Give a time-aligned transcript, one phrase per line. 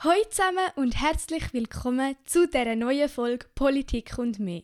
[0.00, 4.62] Hallo zusammen und herzlich willkommen zu dieser neuen Folge Politik und mehr.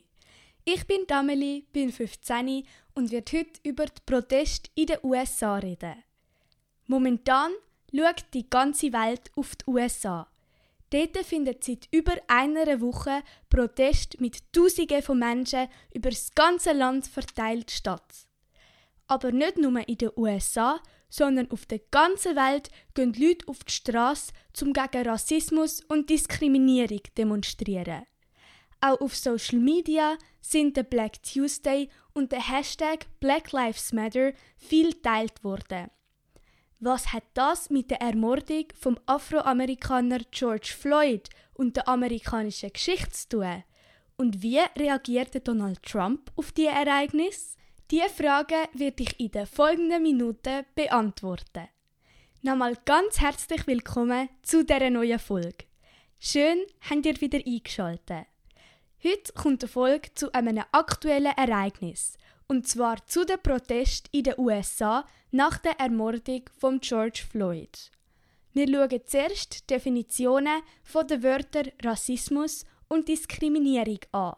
[0.64, 5.97] Ich bin Dameli, bin 15 und werde heute über die Proteste in den USA reden.
[6.86, 7.50] Momentan
[7.92, 10.29] schaut die ganze Welt auf die USA.
[10.91, 17.09] Dort findet seit über einer Woche Protest mit Tausenden von Menschen über das ganze Land
[17.09, 18.29] verteilt statt.
[19.09, 20.80] Aber nicht nur in den USA,
[21.15, 27.02] sondern auf der ganzen Welt gehen Leute auf die Straße, um gegen Rassismus und Diskriminierung
[27.16, 28.02] demonstrieren.
[28.80, 34.93] Auch auf Social Media sind der Black Tuesday und der Hashtag Black Lives Matter viel
[34.95, 35.88] teilt worden.
[36.80, 43.29] Was hat das mit der Ermordung vom Afroamerikaner George Floyd und der amerikanischen Geschichte zu
[43.29, 43.62] tun?
[44.16, 47.54] Und wie reagierte Donald Trump auf die Ereignisse?
[47.95, 51.69] Diese Fragen werde ich in den folgenden Minuten beantworten.
[52.43, 55.65] Nochmal ganz herzlich willkommen zu dieser neuen Folge.
[56.19, 56.59] Schön,
[56.91, 58.27] habt ihr wieder eingeschaltet.
[59.01, 62.18] Heute kommt eine Folge zu einem aktuellen Ereignis,
[62.49, 67.92] und zwar zu den Protesten in den USA nach der Ermordung von George Floyd.
[68.55, 74.34] Wir schauen zuerst die Definitionen der Wörter Rassismus und Diskriminierung an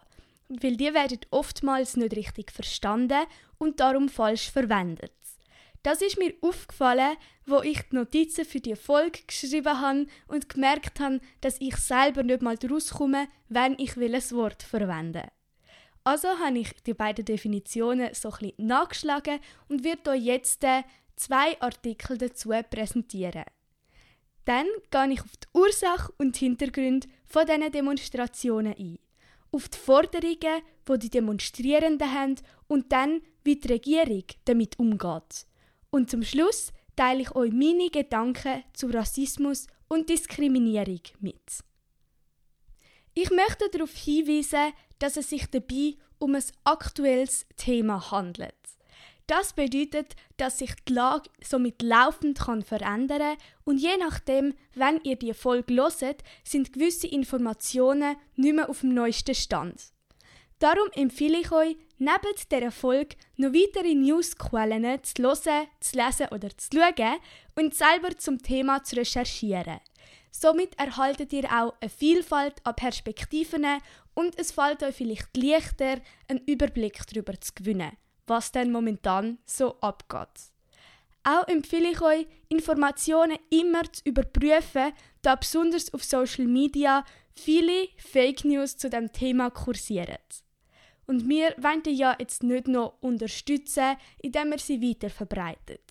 [0.49, 3.27] weil die werden oftmals nicht richtig verstanden
[3.59, 5.13] und darum falsch verwendet.
[5.83, 10.99] Das ist mir aufgefallen, wo ich die Notizen für die Folge geschrieben habe und gemerkt
[10.99, 15.29] habe, dass ich selber nicht mal daraus komme, wenn ich ein Wort verwende.
[16.03, 20.65] Also habe ich die beiden Definitionen so ein bisschen nachgeschlagen und werde euch jetzt
[21.15, 23.45] zwei Artikel dazu präsentieren.
[24.45, 28.99] Dann gehe ich auf die Ursache und Hintergründe von diesen Demonstrationen ein
[29.57, 32.37] auf die Forderungen, die die Demonstrierenden haben
[32.69, 35.47] und dann, wie die Regierung damit umgeht.
[35.91, 41.65] Und zum Schluss teile ich euch meine Gedanken zu Rassismus und Diskriminierung mit.
[43.15, 48.55] Ich möchte darauf hinweisen, dass es sich dabei um ein aktuelles Thema handelt.
[49.27, 55.17] Das bedeutet, dass sich die Lage somit laufend kann verändern und je nachdem, wenn ihr
[55.17, 59.96] die Folge loset, sind gewisse Informationen nicht mehr auf dem neuesten Stand.
[60.59, 66.49] Darum empfehle ich euch, neben dieser Folge noch weitere Newsquellen zu hören, zu lesen oder
[66.57, 67.19] zu schauen
[67.57, 69.81] und selber zum Thema zu recherchieren.
[70.31, 73.67] Somit erhaltet ihr auch eine Vielfalt an Perspektiven
[74.15, 77.97] und es fällt euch vielleicht leichter, einen Überblick darüber zu gewinnen
[78.27, 80.53] was denn momentan so abgeht.
[81.25, 88.45] Auch empfehle ich euch, Informationen immer zu überprüfen, da besonders auf Social Media viele Fake
[88.45, 90.19] News zu dem Thema kursieren.
[91.07, 95.83] Und wir wollen die ja jetzt nicht noch unterstützen, indem wir sie weiter verbreitet.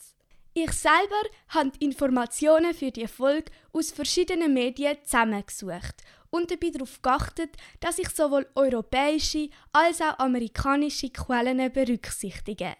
[0.53, 5.95] Ich selber habe die Informationen für die Folge aus verschiedenen Medien zusammengesucht
[6.29, 12.75] und dabei darauf geachtet, dass ich sowohl europäische als auch amerikanische Quellen berücksichtige.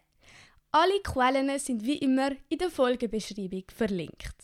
[0.72, 4.36] Alle Quellen sind wie immer in der Folgebeschreibung verlinkt.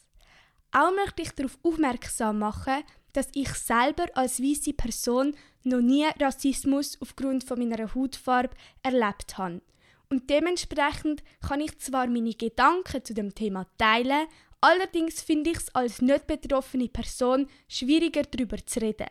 [0.73, 2.83] Auch möchte ich darauf aufmerksam machen,
[3.13, 9.61] dass ich selber als weiße Person noch nie Rassismus aufgrund von meiner Hautfarbe erlebt habe.
[10.09, 14.27] Und dementsprechend kann ich zwar meine Gedanken zu dem Thema teilen,
[14.61, 19.07] Allerdings finde ich es als nicht betroffene Person schwieriger darüber zu reden.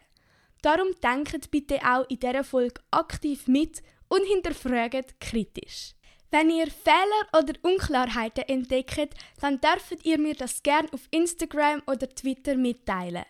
[0.62, 5.94] Darum denkt bitte auch in dieser Folge aktiv mit und hinterfragt kritisch.
[6.30, 12.08] Wenn ihr Fehler oder Unklarheiten entdeckt, dann dürft ihr mir das gerne auf Instagram oder
[12.08, 13.24] Twitter mitteilen.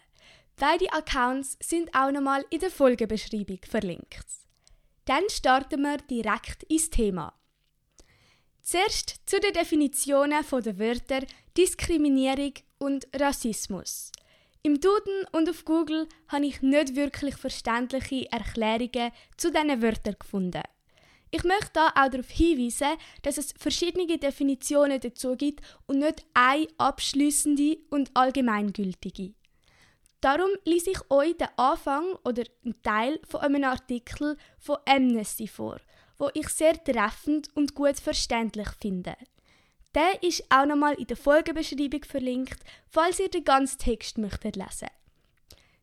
[0.61, 4.27] Beide Accounts sind auch nochmal in der Folgebeschreibung verlinkt.
[5.07, 7.33] Dann starten wir direkt ins Thema.
[8.61, 11.27] Zuerst zu den Definitionen der Wörter
[11.57, 14.13] Diskriminierung und Rassismus.
[14.63, 20.63] Im Duden und auf Google habe ich nicht wirklich verständliche Erklärungen zu diesen Wörtern gefunden.
[21.31, 26.69] Ich möchte da auch darauf hinweisen, dass es verschiedene Definitionen dazu gibt und nicht eine
[26.77, 29.33] abschließende und allgemeingültige.
[30.21, 35.81] Darum lese ich euch den Anfang oder einen Teil von einem Artikel von Amnesty vor,
[36.19, 39.17] wo ich sehr treffend und gut verständlich finde.
[39.95, 44.89] Der ist auch nochmal in der Folgebeschreibung verlinkt, falls ihr den ganzen Text möchtet lesen.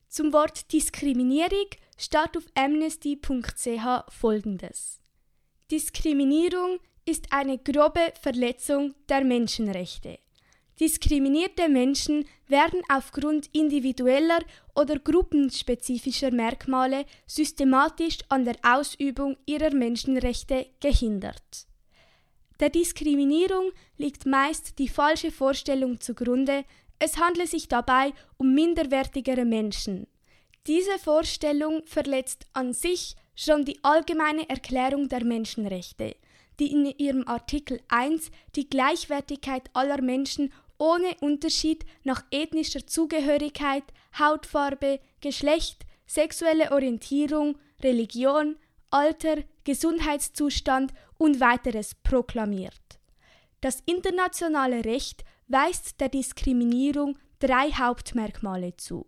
[0.07, 1.67] Zum Wort Diskriminierung
[1.97, 5.01] steht auf amnesty.ch folgendes.
[5.69, 10.19] Diskriminierung ist eine grobe Verletzung der Menschenrechte.
[10.79, 14.39] Diskriminierte Menschen werden aufgrund individueller
[14.75, 21.65] oder gruppenspezifischer Merkmale systematisch an der Ausübung ihrer Menschenrechte gehindert.
[22.59, 26.63] Der Diskriminierung liegt meist die falsche Vorstellung zugrunde,
[26.99, 30.07] es handle sich dabei um minderwertigere Menschen.
[30.67, 36.15] Diese Vorstellung verletzt an sich schon die allgemeine Erklärung der Menschenrechte,
[36.59, 43.83] die in ihrem Artikel 1 die Gleichwertigkeit aller Menschen ohne Unterschied nach ethnischer Zugehörigkeit,
[44.17, 48.57] Hautfarbe, Geschlecht, sexuelle Orientierung, Religion,
[48.89, 52.99] Alter, Gesundheitszustand und weiteres proklamiert.
[53.61, 59.07] Das internationale Recht weist der Diskriminierung drei Hauptmerkmale zu.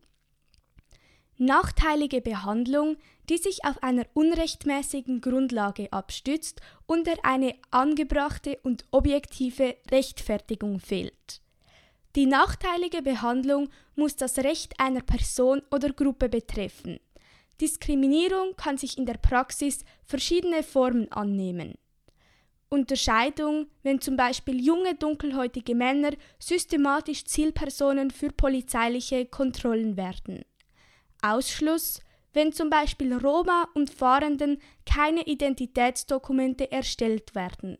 [1.37, 2.97] Nachteilige Behandlung,
[3.29, 11.41] die sich auf einer unrechtmäßigen Grundlage abstützt und der eine angebrachte und objektive Rechtfertigung fehlt.
[12.15, 16.99] Die nachteilige Behandlung muss das Recht einer Person oder Gruppe betreffen.
[17.61, 21.75] Diskriminierung kann sich in der Praxis verschiedene Formen annehmen.
[22.69, 30.45] Unterscheidung, wenn zum Beispiel junge dunkelhäutige Männer systematisch Zielpersonen für polizeiliche Kontrollen werden.
[31.21, 32.01] Ausschluss,
[32.33, 37.77] wenn zum Beispiel Roma und Fahrenden keine Identitätsdokumente erstellt werden.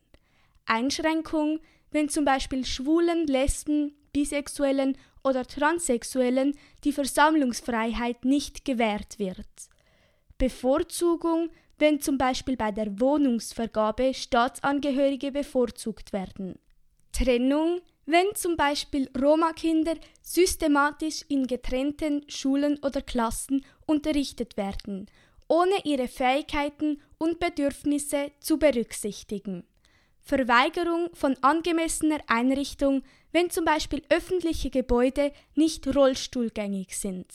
[0.66, 1.60] Einschränkung,
[1.92, 9.48] wenn zum Beispiel Schwulen, Lesben, Bisexuellen oder Transsexuellen die Versammlungsfreiheit nicht gewährt wird.
[10.38, 16.60] Bevorzugung, wenn zum Beispiel bei der Wohnungsvergabe Staatsangehörige bevorzugt werden.
[17.12, 25.08] Trennung, wenn zum Beispiel Roma-Kinder systematisch in getrennten Schulen oder Klassen unterrichtet werden,
[25.48, 29.64] ohne ihre Fähigkeiten und Bedürfnisse zu berücksichtigen.
[30.22, 37.28] Verweigerung von angemessener Einrichtung, wenn zum Beispiel öffentliche Gebäude nicht rollstuhlgängig sind.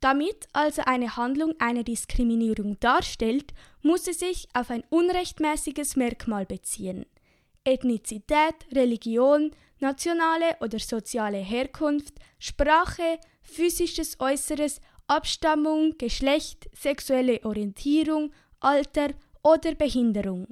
[0.00, 7.06] Damit also eine Handlung eine Diskriminierung darstellt, muss sie sich auf ein unrechtmäßiges Merkmal beziehen.
[7.64, 19.10] Ethnizität, Religion, nationale oder soziale Herkunft, Sprache, physisches Äußeres, Abstammung, Geschlecht, sexuelle Orientierung, Alter
[19.42, 20.48] oder Behinderung.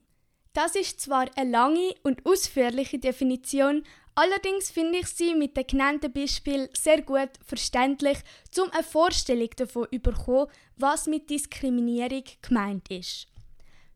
[0.52, 3.84] Das ist zwar eine lange und ausführliche Definition,
[4.20, 8.18] allerdings finde ich sie mit den genannten Beispielen sehr gut verständlich,
[8.58, 10.46] um eine Vorstellung davon zu bekommen,
[10.76, 13.26] was mit Diskriminierung gemeint ist.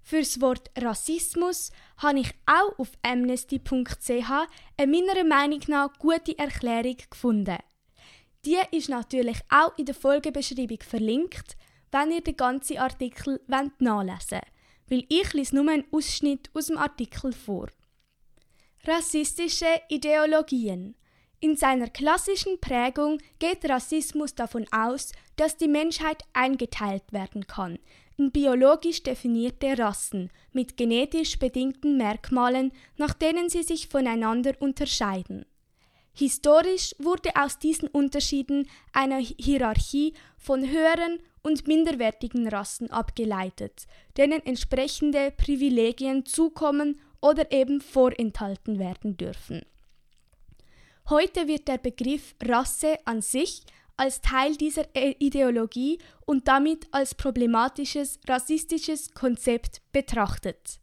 [0.03, 4.31] Für das Wort Rassismus habe ich auch auf amnesty.ch
[4.77, 7.59] eine meiner Meinung nach gute Erklärung gefunden.
[8.45, 11.57] Die ist natürlich auch in der Folgebeschreibung verlinkt,
[11.91, 14.55] wenn ihr den ganzen Artikel nachlesen wollt
[14.89, 17.69] weil ich lese nur einen Ausschnitt aus dem Artikel vor.
[18.87, 20.95] Rassistische Ideologien.
[21.41, 27.79] In seiner klassischen Prägung geht Rassismus davon aus, dass die Menschheit eingeteilt werden kann
[28.17, 35.47] in biologisch definierte Rassen mit genetisch bedingten Merkmalen, nach denen sie sich voneinander unterscheiden.
[36.13, 43.87] Historisch wurde aus diesen Unterschieden eine Hierarchie von höheren und minderwertigen Rassen abgeleitet,
[44.17, 49.63] denen entsprechende Privilegien zukommen oder eben vorenthalten werden dürfen.
[51.09, 53.63] Heute wird der Begriff Rasse an sich
[53.97, 60.81] als Teil dieser Ideologie und damit als problematisches rassistisches Konzept betrachtet.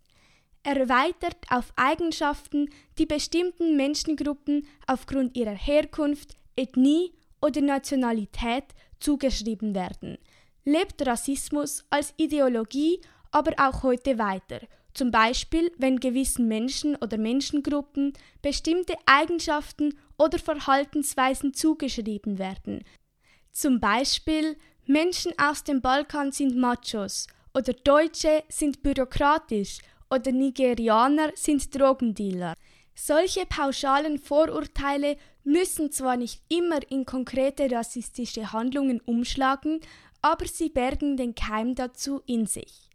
[0.64, 8.66] Erweitert auf Eigenschaften, die bestimmten Menschengruppen aufgrund ihrer Herkunft, Ethnie oder Nationalität
[9.00, 10.18] zugeschrieben werden,
[10.66, 13.00] lebt Rassismus als Ideologie
[13.32, 14.60] aber auch heute weiter,
[14.94, 22.84] zum Beispiel wenn gewissen Menschen oder Menschengruppen bestimmte Eigenschaften oder Verhaltensweisen zugeschrieben werden.
[23.52, 29.80] Zum Beispiel Menschen aus dem Balkan sind Machos oder Deutsche sind bürokratisch
[30.10, 32.56] oder Nigerianer sind Drogendealer.
[32.96, 39.80] Solche pauschalen Vorurteile müssen zwar nicht immer in konkrete rassistische Handlungen umschlagen,
[40.22, 42.91] aber sie bergen den Keim dazu in sich.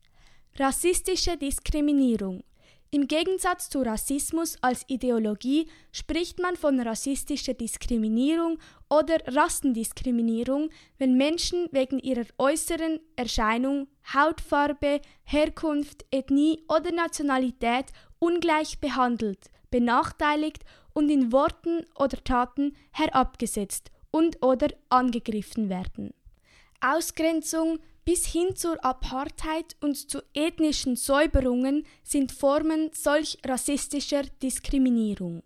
[0.58, 2.42] Rassistische Diskriminierung.
[2.90, 8.58] Im Gegensatz zu Rassismus als Ideologie spricht man von rassistischer Diskriminierung
[8.88, 19.50] oder Rassendiskriminierung, wenn Menschen wegen ihrer äußeren Erscheinung, Hautfarbe, Herkunft, Ethnie oder Nationalität ungleich behandelt,
[19.70, 26.14] benachteiligt und in Worten oder Taten herabgesetzt und oder angegriffen werden.
[26.80, 35.42] Ausgrenzung bis hin zur Apartheid und zu ethnischen Säuberungen sind Formen solch rassistischer Diskriminierung.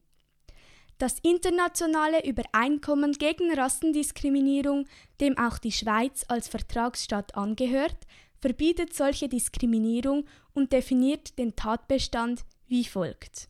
[0.98, 4.86] Das internationale Übereinkommen gegen Rassendiskriminierung,
[5.22, 7.96] dem auch die Schweiz als Vertragsstaat angehört,
[8.38, 13.48] verbietet solche Diskriminierung und definiert den Tatbestand wie folgt.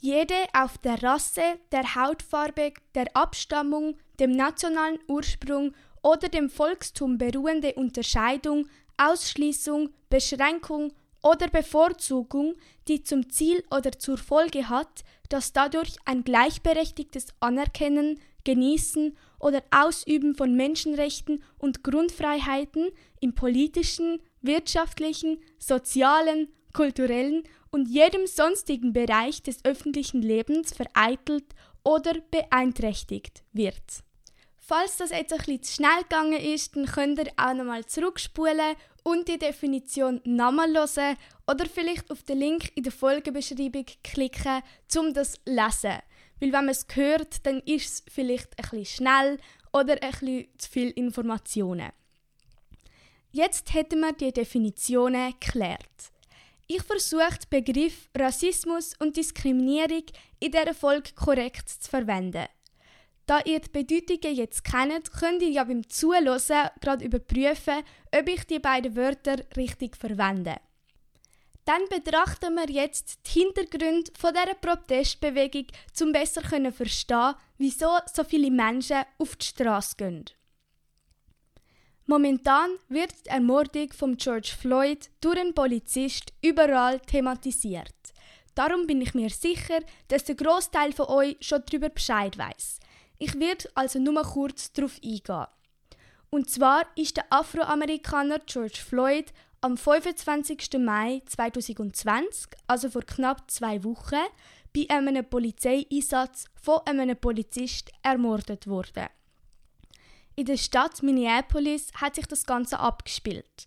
[0.00, 5.72] Jede auf der Rasse, der Hautfarbe, der Abstammung, dem nationalen Ursprung
[6.08, 12.54] oder dem Volkstum beruhende Unterscheidung, Ausschließung, Beschränkung oder Bevorzugung,
[12.88, 20.34] die zum Ziel oder zur Folge hat, dass dadurch ein gleichberechtigtes Anerkennen, Genießen oder Ausüben
[20.34, 22.88] von Menschenrechten und Grundfreiheiten
[23.20, 31.44] im politischen, wirtschaftlichen, sozialen, kulturellen und jedem sonstigen Bereich des öffentlichen Lebens vereitelt
[31.84, 34.07] oder beeinträchtigt wird.
[34.68, 38.76] Falls das jetzt ein bisschen zu schnell gegangen ist, dann könnt ihr auch nochmal zurückspulen
[39.02, 44.62] und die Definition nochmal hören oder vielleicht auf den Link in der Folgebeschreibung klicken,
[44.98, 46.02] um das zu lesen.
[46.38, 49.38] Weil wenn man es hört, dann ist es vielleicht ein bisschen schnell
[49.72, 51.88] oder ein bisschen zu viel Informationen.
[53.32, 56.12] Jetzt hätten wir die Definitionen geklärt.
[56.66, 60.04] Ich versuche, den Begriff Rassismus und Diskriminierung
[60.40, 62.44] in dieser Folge korrekt zu verwenden.
[63.28, 66.40] Da ihr die Bedeutungen jetzt kennt, könnt ihr ja beim Zuhören
[66.80, 67.84] gerade überprüfen,
[68.16, 70.56] ob ich die beiden Wörter richtig verwende.
[71.66, 75.66] Dann betrachten wir jetzt die Hintergründe von dieser Protestbewegung,
[76.00, 80.24] um besser zu verstehen, wieso so viele Menschen auf die Straße gehen.
[82.06, 87.92] Momentan wird die Ermordung von George Floyd durch einen Polizist überall thematisiert.
[88.54, 92.80] Darum bin ich mir sicher, dass der Großteil von euch schon darüber Bescheid weiß.
[93.18, 95.46] Ich werde also nur kurz darauf eingehen.
[96.30, 100.78] Und zwar ist der Afroamerikaner George Floyd am 25.
[100.78, 104.22] Mai 2020, also vor knapp zwei Wochen,
[104.74, 109.08] bei einem Polizeieinsatz von einem Polizist ermordet worden.
[110.36, 113.66] In der Stadt Minneapolis hat sich das Ganze abgespielt.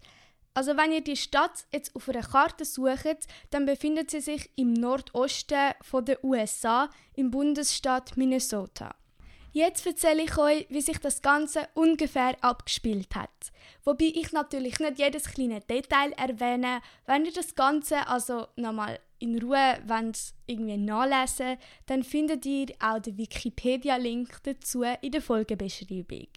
[0.53, 4.74] Also wenn ihr die Stadt jetzt auf einer Karte sucht, dann befindet sie sich im
[4.74, 5.74] Nordosten
[6.05, 8.96] der USA im Bundesstaat Minnesota.
[9.53, 13.51] Jetzt erzähle ich euch, wie sich das Ganze ungefähr abgespielt hat.
[13.84, 16.81] Wobei ich natürlich nicht jedes kleine Detail erwähne.
[17.05, 20.17] Wenn ihr das Ganze also nochmal in Ruhe wollt,
[20.48, 26.27] irgendwie nachlesen dann findet ihr auch den Wikipedia-Link dazu in der Folgebeschreibung.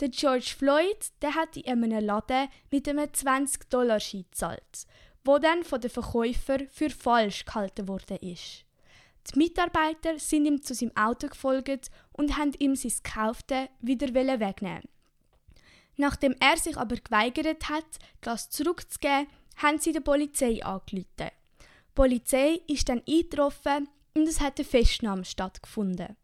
[0.00, 4.86] Der George Floyd der hat in einem Laden mit einem 20-Dollar-Schein gezahlt,
[5.24, 8.63] wo dann von den Verkäufern für falsch gehalten worden ist.
[9.32, 14.82] Die Mitarbeiter sind ihm zu seinem Auto gefolgt und haben ihm sein Gekaufte wieder wegnehmen.
[15.96, 17.86] Nachdem er sich aber geweigert hat,
[18.20, 21.06] das zurückzugeben, haben sie der Polizei angerufen.
[21.18, 26.16] Die Polizei ist dann eingetroffen und es hat eine Festnahme stattgefunden.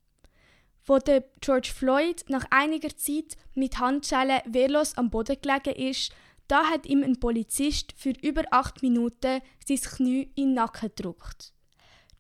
[0.85, 6.13] Wo der George Floyd nach einiger Zeit mit Handschellen wehrlos am Boden gelegen ist,
[6.49, 11.53] da hat ihm ein Polizist für über acht Minuten sein Knie in den Nacken gedrückt.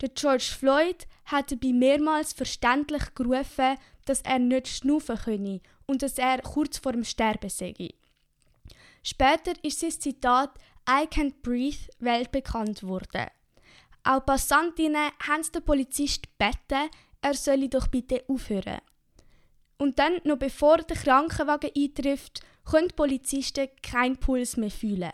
[0.00, 3.76] Der George Floyd hatte bei mehrmals verständlich gerufen,
[4.06, 7.74] dass er nicht schnaufen könne und dass er kurz vor dem Sterben sei.
[9.02, 10.50] Später ist sein Zitat
[10.88, 13.26] I can't breathe weltbekannt worden.
[14.02, 16.90] Auch Passantinnen haben den Polizist gebeten,
[17.20, 18.80] er solle doch bitte aufhören.
[19.76, 25.12] Und dann, noch bevor der Krankenwagen eintrifft, können die Polizisten keinen Puls mehr fühlen.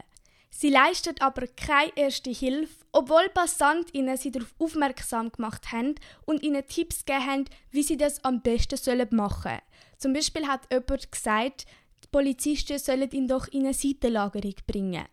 [0.59, 6.67] Sie leistet aber keine erste Hilfe, obwohl PassantInnen sie darauf aufmerksam gemacht haben und ihnen
[6.67, 8.79] Tipps gegeben haben, wie sie das am besten
[9.15, 9.61] machen sollen.
[9.99, 11.67] Zum Beispiel hat jemand gesagt,
[12.03, 15.05] die Polizisten sollen ihn doch in eine Seitenlagerung bringen.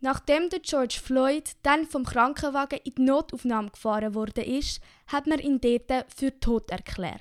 [0.00, 5.38] Nachdem der George Floyd dann vom Krankenwagen in die Notaufnahme gefahren wurde, ist, hat man
[5.38, 7.20] ihn dort für tot erklärt.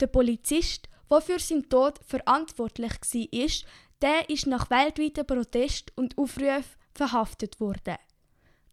[0.00, 3.70] Der Polizist, der für seinen Tod verantwortlich war,
[4.02, 7.96] der ist nach weltweiten Protest und Aufrufen verhaftet worden.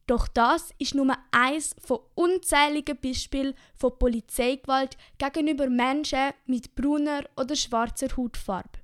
[0.05, 7.55] Doch das ist nur eins von unzähligen Beispielen von Polizeigewalt gegenüber Menschen mit brauner oder
[7.55, 8.79] schwarzer Hautfarbe.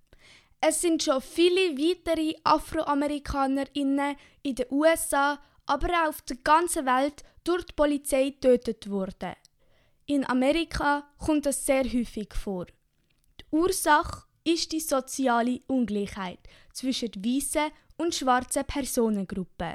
[0.61, 7.23] Es sind schon viele weitere AfroamerikanerInnen in den USA, aber auch auf der ganzen Welt
[7.43, 9.35] durch die Polizei getötet worden.
[10.05, 12.65] In Amerika kommt das sehr häufig vor.
[13.39, 16.39] Die Ursache ist die soziale Ungleichheit
[16.73, 19.73] zwischen weißen und schwarzen Personengruppen.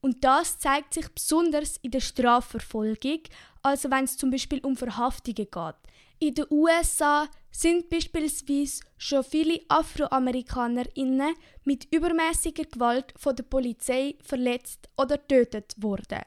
[0.00, 3.20] Und das zeigt sich besonders in der Strafverfolgung,
[3.62, 5.74] also wenn es zum Beispiel um Verhaftungen geht.
[6.18, 14.88] In den USA sind beispielsweise schon viele AfroamerikanerInnen mit übermäßiger Gewalt von der Polizei verletzt
[14.96, 16.22] oder getötet worden.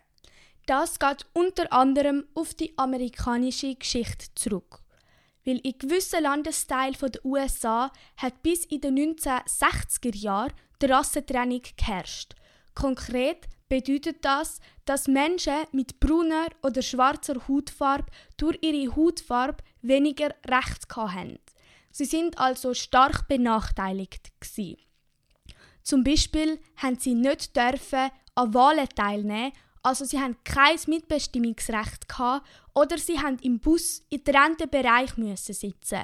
[0.65, 4.84] Das geht unter anderem auf die amerikanische Geschichte zurück.
[5.45, 12.33] Weil in gewissen Landesteilen der USA hat bis in den 1960er Jahren die Rassentrennung geherrscht.
[12.73, 20.95] Konkret bedeutet das, dass Menschen mit brauner oder schwarzer Hautfarbe durch ihre Hautfarbe weniger Recht
[20.95, 21.39] haben.
[21.91, 24.77] Sie sind also stark benachteiligt gewesen.
[25.81, 32.47] Zum Beispiel haben sie nicht dürfen an Wahlen teilnehmen, also sie haben kein Mitbestimmungsrecht gehabt,
[32.75, 36.03] oder sie haben im Bus in trennten Bereich müssen sitzen.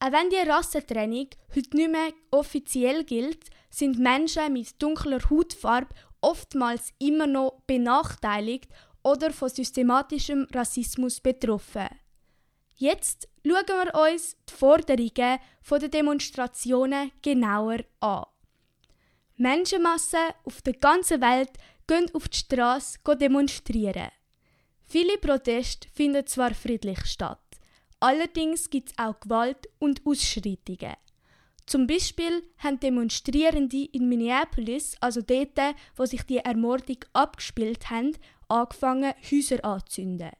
[0.00, 6.92] Auch wenn die Rassentrennung heute nicht mehr offiziell gilt, sind Menschen mit dunkler Hautfarbe oftmals
[6.98, 8.70] immer noch benachteiligt
[9.02, 11.88] oder von systematischem Rassismus betroffen.
[12.76, 15.38] Jetzt schauen wir uns die Forderungen
[15.70, 18.24] der Demonstrationen genauer an.
[19.36, 21.50] Menschenmassen auf der ganzen Welt
[21.86, 24.10] gehen auf die Straße demonstrieren.
[24.96, 27.40] Viele Proteste finden zwar friedlich statt,
[27.98, 30.94] allerdings gibt es auch Gewalt und Ausschreitungen.
[31.66, 35.58] Zum Beispiel haben Demonstrierende in Minneapolis, also dort,
[35.96, 40.30] wo sich die Ermordung abgespielt haben, angefangen, Häuser anzünden.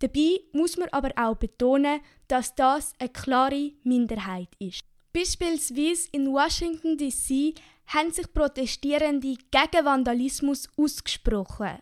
[0.00, 4.82] Dabei muss man aber auch betonen, dass das eine klare Minderheit ist.
[5.12, 7.54] Beispielsweise in Washington DC
[7.86, 11.78] haben sich Protestierende gegen Vandalismus ausgesprochen.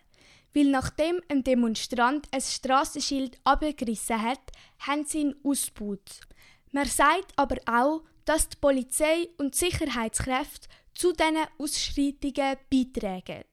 [0.54, 4.40] Weil nachdem ein Demonstrant ein Straßenschild abgerissen hat,
[4.78, 6.20] haben sie ihn ausgebaut.
[6.70, 13.44] Man sagt aber auch, dass die Polizei und die Sicherheitskräfte zu diesen Ausschreitungen beitragen.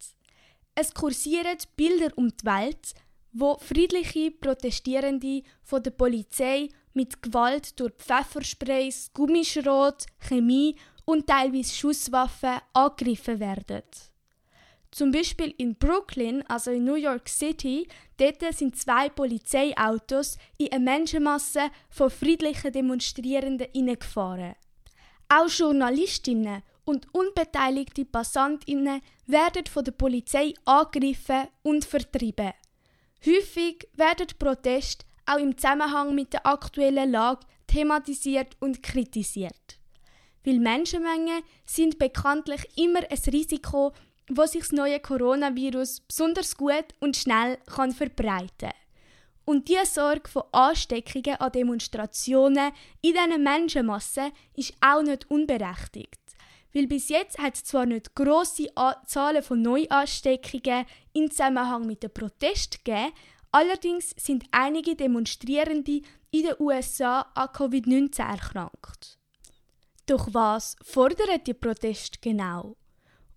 [0.75, 2.93] Es kursieren Bilder um die Welt,
[3.33, 12.59] wo friedliche Protestierende von der Polizei mit Gewalt durch Pfeffersprays, Gummischrot, Chemie und teilweise Schusswaffen
[12.73, 13.83] angegriffen werden.
[14.91, 20.83] Zum Beispiel in Brooklyn, also in New York City, dort sind zwei Polizeiautos in eine
[20.83, 24.55] Menschenmasse von friedlichen Demonstrierenden hineingefahren.
[25.29, 32.51] Auch Journalistinnen und unbeteiligte Passantinnen werden von der Polizei angegriffen und vertrieben.
[33.25, 39.79] Häufig werden Proteste auch im Zusammenhang mit der aktuellen Lage thematisiert und kritisiert.
[40.43, 43.93] Weil Menschenmengen sind bekanntlich immer ein Risiko,
[44.37, 48.71] wo sich das neue Coronavirus besonders gut und schnell kann verbreiten
[49.45, 56.19] Und diese Sorge vor Ansteckungen an Demonstrationen in diesen Menschenmassen ist auch nicht unberechtigt.
[56.73, 58.69] Weil bis jetzt hat es zwar nicht grosse
[59.05, 63.11] Zahlen von Neuansteckungen im Zusammenhang mit den Protesten gegeben,
[63.51, 69.17] allerdings sind einige Demonstrierende in den USA an Covid-19 erkrankt.
[70.05, 72.77] Doch was fordern die Proteste genau?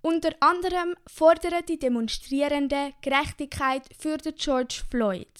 [0.04, 5.30] Unter anderem fordern die Demonstrierenden Gerechtigkeit für George Floyd.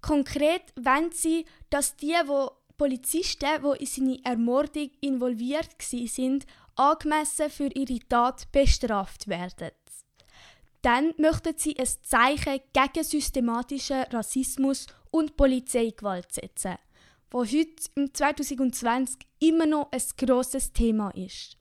[0.00, 7.66] Konkret wollen sie, dass die, wo Polizisten, die in seine Ermordung involviert sind, angemessen für
[7.74, 9.72] ihre Tat bestraft werden.
[10.82, 16.76] Dann möchten sie ein Zeichen gegen systematischen Rassismus und Polizeigewalt setzen,
[17.32, 21.58] wo heute im 2020 immer noch ein grosses Thema ist.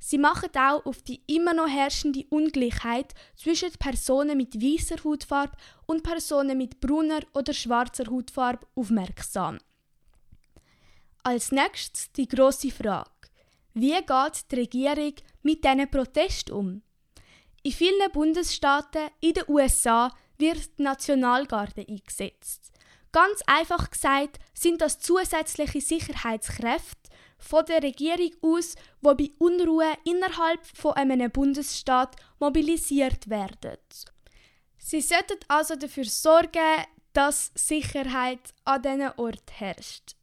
[0.00, 5.56] Sie machen auch auf die immer noch herrschende Ungleichheit zwischen Personen mit weißer Hautfarbe
[5.86, 9.58] und Personen mit brauner oder schwarzer Hautfarbe aufmerksam.
[11.22, 13.10] Als nächstes die große Frage:
[13.74, 16.82] Wie geht die Regierung mit diesen Protesten um?
[17.62, 22.70] In vielen Bundesstaaten in den USA wird die Nationalgarde eingesetzt.
[23.10, 27.05] Ganz einfach gesagt sind das zusätzliche Sicherheitskräfte
[27.38, 33.78] von der Regierung aus, wo bei Unruhe innerhalb von einem Bundesstaat mobilisiert werden.
[34.78, 40.16] Sie sollten also dafür sorgen, dass Sicherheit an diesen Ort herrscht.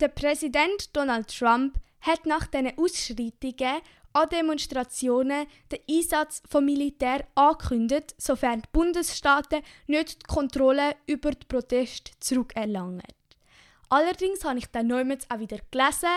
[0.00, 3.80] Der Präsident Donald Trump hat nach diesen Ausschreitungen
[4.12, 11.46] an Demonstrationen den Einsatz von Militär angekündigt, sofern die Bundesstaaten nicht die Kontrolle über die
[11.46, 13.15] Proteste zurückerlangen.
[13.88, 16.08] Allerdings habe ich dann neulich auch wieder gelesen,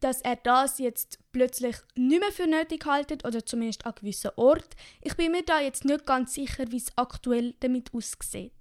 [0.00, 4.76] dass er das jetzt plötzlich nicht mehr für nötig haltet oder zumindest an gewissen Ort.
[5.00, 8.52] Ich bin mir da jetzt nicht ganz sicher, wie es aktuell damit aussieht.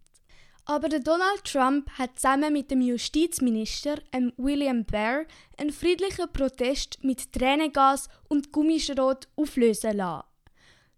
[0.67, 5.25] Aber der Donald Trump hat zusammen mit dem Justizminister ähm, William Barr
[5.57, 10.25] einen friedlichen Protest mit Tränengas und Gummischrot auflösen lassen.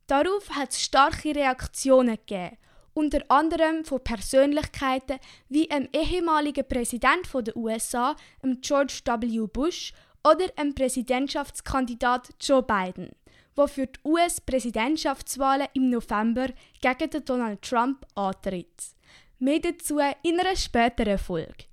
[0.08, 2.58] Darauf hat es starke Reaktionen gegeben,
[2.98, 8.16] unter anderem von Persönlichkeiten wie dem ehemaligen Präsident der USA,
[8.62, 9.46] George W.
[9.46, 13.12] Bush, oder dem Präsidentschaftskandidat Joe Biden,
[13.56, 16.48] der für die US-Präsidentschaftswahlen im November
[16.82, 18.96] gegen Donald Trump antritt.
[19.38, 21.66] Mehr dazu in einer späteren Folge.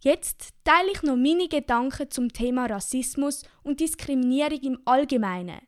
[0.00, 5.60] Jetzt teile ich noch meine Gedanken zum Thema Rassismus und Diskriminierung im Allgemeinen.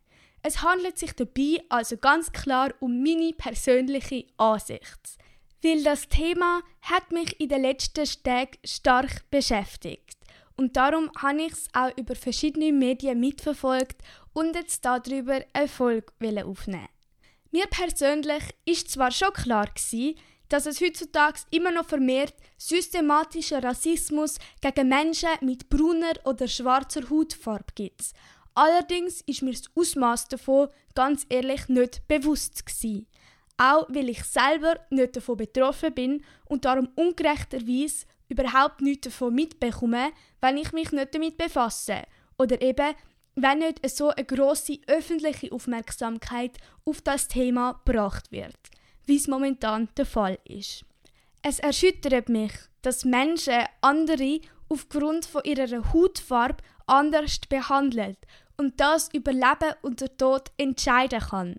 [0.48, 5.18] Es handelt sich dabei also ganz klar um meine persönliche Ansicht.
[5.60, 10.16] Weil das Thema hat mich in den letzten Tagen stark beschäftigt.
[10.56, 13.96] Und darum habe ich es auch über verschiedene Medien mitverfolgt
[14.34, 16.12] und jetzt darüber eine Folge
[16.46, 16.90] aufnehmen.
[17.50, 20.14] Mir persönlich ist zwar schon klar gewesen,
[20.48, 27.72] dass es heutzutage immer noch vermehrt systematischen Rassismus gegen Menschen mit brauner oder schwarzer Hautfarbe
[27.74, 28.12] gibt.
[28.56, 33.06] Allerdings ist mir das Ausmaß davon ganz ehrlich nicht bewusst gewesen.
[33.56, 40.10] Auch weil ich selber nicht davon betroffen bin und darum ungerechterweise überhaupt nichts davon mitbekomme,
[40.40, 42.02] wenn ich mich nicht damit befasse.
[42.36, 42.94] Oder eben,
[43.36, 48.56] wenn nicht so eine grosse öffentliche Aufmerksamkeit auf das Thema gebracht wird
[49.06, 50.84] wie es momentan der Fall ist.
[51.42, 58.18] Es erschüttert mich, dass Menschen andere aufgrund von ihrer Hautfarbe anders behandelt
[58.56, 61.56] und das über Leben und den Tod entscheiden kann.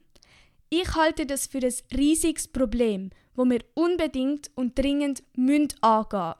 [0.69, 6.35] Ich halte das für ein riesiges Problem, wo wir unbedingt und dringend müssen angehen.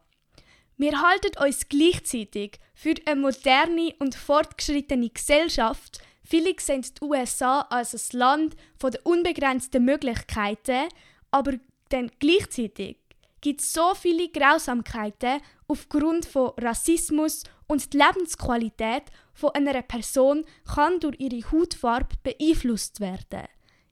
[0.78, 7.94] Wir halten uns gleichzeitig für eine moderne und fortgeschrittene Gesellschaft, Viele sehen die USA als
[7.94, 10.90] ein Land der unbegrenzten Möglichkeiten,
[11.32, 11.54] aber
[11.88, 12.98] dann gleichzeitig
[13.40, 15.40] gibt es so viele Grausamkeiten
[15.70, 19.04] aufgrund von Rassismus und die Lebensqualität
[19.34, 23.44] von einer Person kann durch ihre Hautfarbe beeinflusst werden.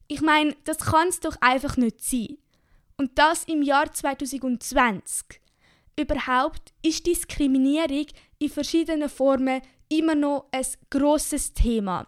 [0.07, 2.37] Ich meine, das kann es doch einfach nicht sein.
[2.97, 5.41] Und das im Jahr 2020.
[5.99, 8.07] Überhaupt ist Diskriminierung
[8.39, 12.07] in verschiedenen Formen immer noch ein grosses Thema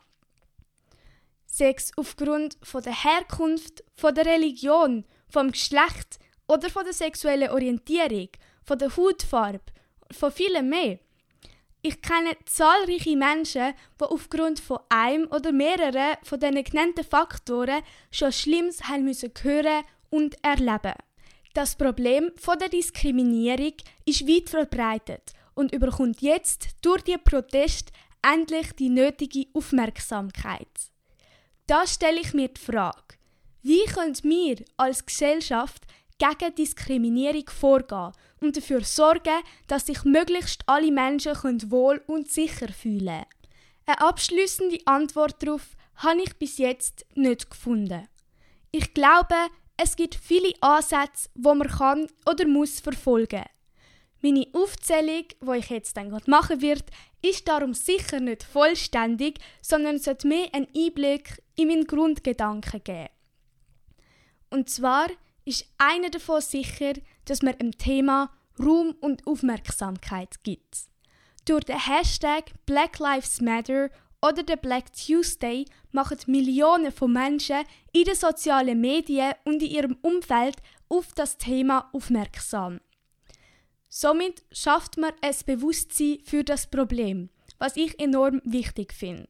[1.60, 8.30] es aufgrund von der Herkunft, von der Religion, vom Geschlecht oder von der sexuellen Orientierung,
[8.64, 9.74] von der Hautfarbe,
[10.12, 11.00] von vielem mehr.
[11.88, 18.34] Ich kenne zahlreiche Menschen, die aufgrund von einem oder mehreren von diesen genannten Faktoren schon
[18.34, 20.96] Schlimmes haben müssen hören und erleben.
[21.54, 23.72] Das Problem von der Diskriminierung
[24.04, 30.92] ist weit verbreitet und überkommt jetzt durch die Protest endlich die nötige Aufmerksamkeit.
[31.68, 33.16] Da stelle ich mir die Frage,
[33.62, 35.87] wie können wir als Gesellschaft
[36.18, 43.06] gegen Diskriminierung vorgehen und dafür sorgen, dass sich möglichst alle Menschen wohl und sicher fühlen
[43.08, 43.26] können?
[43.86, 48.08] Eine abschließende Antwort darauf habe ich bis jetzt nicht gefunden.
[48.72, 49.36] Ich glaube,
[49.78, 53.46] es gibt viele Ansätze, wo man kann oder muss verfolgen.
[54.22, 56.86] Meine Aufzählung, wo ich jetzt dann machen wird,
[57.22, 63.10] ist darum sicher nicht vollständig, sondern sollte mehr einen Einblick in meinen Grundgedanken geben.
[64.50, 65.08] Und zwar
[65.48, 66.94] ist einer davon sicher,
[67.26, 68.30] dass man im Thema
[68.60, 70.90] Ruhm und Aufmerksamkeit gibt.
[71.46, 73.90] Durch den Hashtag Black Lives Matter
[74.22, 79.98] oder den Black Tuesday machen Millionen von Menschen in den sozialen Medien und in ihrem
[80.02, 80.58] Umfeld
[80.90, 82.82] auf das Thema aufmerksam.
[83.88, 89.30] Somit schafft man ein Bewusstsein für das Problem, was ich enorm wichtig finde.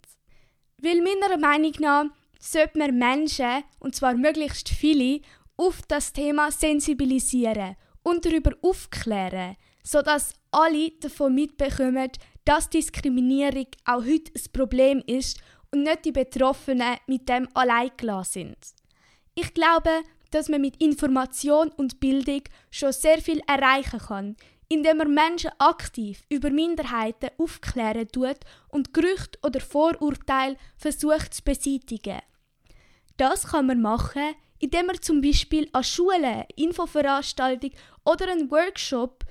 [0.82, 2.06] Weil meiner Meinung nach
[2.39, 5.21] sollte man Menschen, und zwar möglichst viele,
[5.58, 12.10] auf das Thema sensibilisieren und darüber aufklären, sodass alle davon mitbekommen,
[12.46, 15.41] dass Diskriminierung auch heute ein Problem ist
[15.72, 17.91] und nicht die Betroffenen mit dem allein
[18.24, 18.58] sind.
[19.36, 24.36] Ich glaube, dass man mit Information und Bildung schon sehr viel erreichen kann,
[24.70, 28.38] indem man Menschen aktiv über Minderheiten aufklären tut
[28.70, 32.22] und Gerüchte oder Vorurteile versucht zu beseitigen.
[33.17, 37.72] Das kann man machen, indem man zum Beispiel an Schulen, Infoveranstaltung
[38.06, 39.24] oder einen Workshop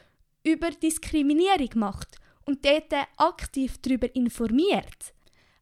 [0.45, 5.13] über Diskriminierung macht und dort aktiv darüber informiert.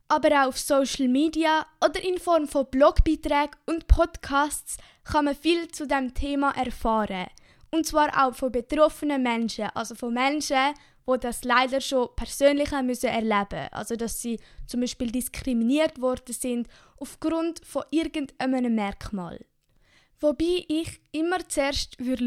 [0.09, 5.69] Aber auch auf Social Media oder in Form von Blogbeiträgen und Podcasts kann man viel
[5.69, 7.27] zu dem Thema erfahren.
[7.71, 10.75] Und zwar auch von betroffenen Menschen, also von Menschen,
[11.09, 16.33] die das leider schon persönlich haben müssen erleben Also dass sie zum Beispiel diskriminiert worden
[16.33, 19.45] sind aufgrund von irgendeinem Merkmal.
[20.21, 22.25] Wobei ich immer zuerst würde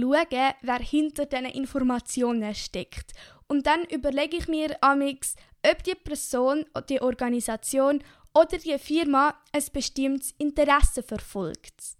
[0.62, 3.14] wer hinter diesen Informationen steckt.
[3.48, 9.64] Und dann überlege ich mir amix, ob die Person, die Organisation oder die Firma ein
[9.74, 11.98] bestimmtes Interesse verfolgt.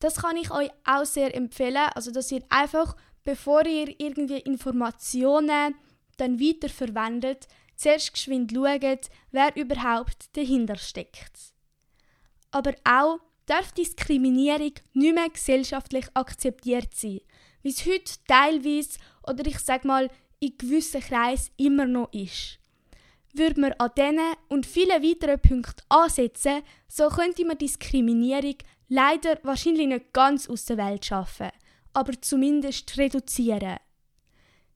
[0.00, 5.74] Das kann ich euch auch sehr empfehlen, also dass ihr einfach, bevor ihr irgendwie Informationen
[6.18, 11.54] dann weiterverwendet, zuerst geschwind schaut, wer überhaupt dahinter steckt.
[12.50, 17.20] Aber auch darf Diskriminierung nicht mehr gesellschaftlich akzeptiert sein,
[17.62, 22.58] wie es heute teilweise oder ich sag mal in gewissen Kreisen immer noch ist.
[23.34, 28.56] würde man an diesen und vielen weiteren Punkten ansetzen, so könnte man Diskriminierung
[28.88, 31.50] leider wahrscheinlich nicht ganz aus der Welt schaffen,
[31.92, 33.76] aber zumindest reduzieren.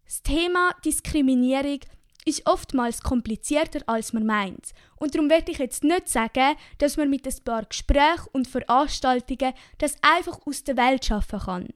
[0.05, 1.81] Das Thema Diskriminierung
[2.25, 4.73] ist oftmals komplizierter als man meint.
[4.97, 9.55] Und darum werde ich jetzt nicht sagen, dass man mit ein paar Gesprächen und Veranstaltungen
[9.79, 11.69] das einfach aus der Welt schaffen kann.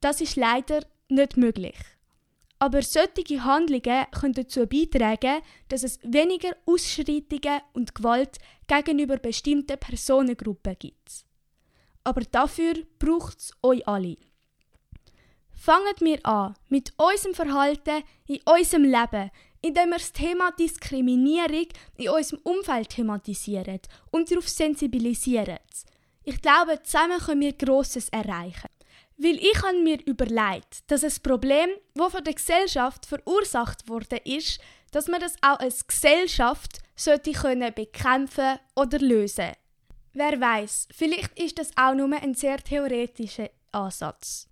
[0.00, 1.76] Das ist leider nicht möglich.
[2.58, 10.76] Aber solche Handlungen können dazu beitragen, dass es weniger Ausschreitungen und Gewalt gegenüber bestimmten Personengruppen
[10.78, 11.24] gibt.
[12.04, 14.16] Aber dafür braucht es euch alle.
[15.54, 19.30] Fangen wir an mit unserem Verhalten in unserem Leben,
[19.62, 25.58] indem wir das Thema Diskriminierung in unserem Umfeld thematisieren und darauf sensibilisieren.
[26.24, 28.68] Ich glaube, zusammen können wir Grosses erreichen.
[29.16, 34.60] Weil ich habe mir überlegt, dass ein Problem, das von der Gesellschaft verursacht wurde, ist,
[34.90, 39.52] dass man das auch als Gesellschaft sollte können bekämpfen oder lösen.
[40.12, 44.48] Wer weiß, vielleicht ist das auch nur ein sehr theoretischer Ansatz.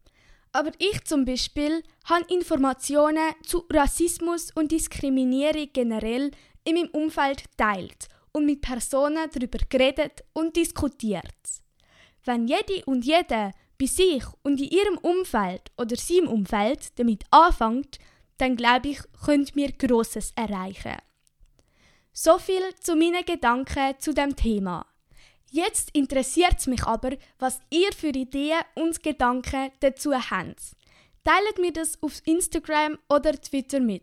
[0.53, 6.31] Aber ich zum Beispiel habe Informationen zu Rassismus und Diskriminierung generell
[6.65, 11.25] in meinem Umfeld teilt und mit Personen darüber geredet und diskutiert.
[12.25, 17.99] Wenn jede und jeder bei sich und in ihrem Umfeld oder seinem Umfeld damit anfängt,
[18.39, 20.97] dann glaube ich, könnt wir Grosses erreichen.
[22.13, 24.87] So viel zu meinen Gedanken zu dem Thema.
[25.55, 30.63] Jetzt interessiert es mich aber, was ihr für Ideen und Gedanken dazu habt.
[31.25, 34.03] Teilt mir das auf Instagram oder Twitter mit.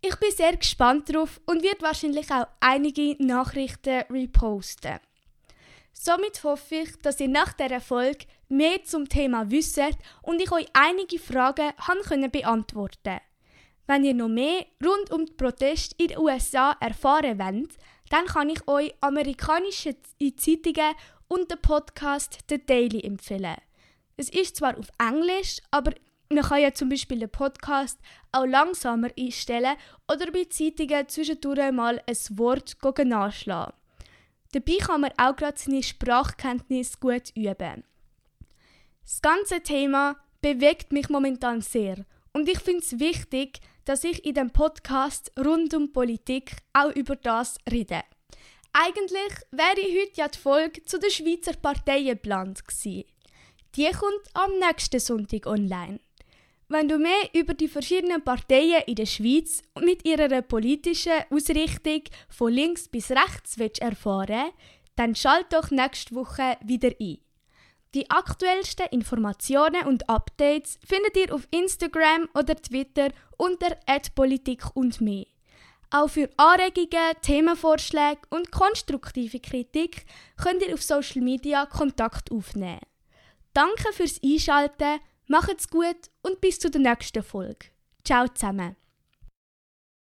[0.00, 5.00] Ich bin sehr gespannt drauf und werde wahrscheinlich auch einige Nachrichten reposten.
[5.92, 9.80] Somit hoffe ich, dass ihr nach dieser Folge mehr zum Thema wisst
[10.22, 13.18] und ich euch einige Fragen haben beantworten
[13.88, 17.76] Wenn ihr noch mehr rund um die Proteste in den USA erfahren wollt,
[18.14, 19.96] dann kann ich euch amerikanische
[20.36, 20.94] Zeitungen
[21.26, 23.56] und den Podcast The Daily empfehlen.
[24.16, 25.90] Es ist zwar auf Englisch, aber
[26.30, 27.98] man kann ja zum Beispiel den Podcast
[28.30, 29.74] auch langsamer einstellen
[30.08, 33.74] oder bei Zeitungen zwischendurch mal ein Wort nachschlagen.
[34.52, 37.82] Dabei kann man auch gerade seine Sprachkenntnis gut üben.
[39.02, 44.34] Das ganze Thema bewegt mich momentan sehr und ich finde es wichtig, dass ich in
[44.34, 48.02] dem Podcast rund um Politik auch über das rede.
[48.72, 53.04] Eigentlich wäre heute ja die Folge zu den Schweizer Parteien geplant gewesen.
[53.76, 56.00] Die kommt am nächsten Sonntag online.
[56.68, 62.52] Wenn du mehr über die verschiedenen Parteien in der Schweiz mit ihrer politischen Ausrichtung von
[62.52, 64.50] links bis rechts willst erfahren
[64.96, 67.18] dann schalt doch nächste Woche wieder ein.
[67.94, 73.76] Die aktuellsten Informationen und Updates findet ihr auf Instagram oder Twitter unter
[74.14, 75.26] @politik und mehr.
[75.90, 82.80] Auch für Anregungen, Themenvorschläge und konstruktive Kritik könnt ihr auf Social Media Kontakt aufnehmen.
[83.52, 87.66] Danke fürs Einschalten, macht's gut und bis zur nächsten Folge.
[88.04, 88.76] Ciao zusammen.